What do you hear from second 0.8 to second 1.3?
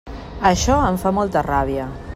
em fa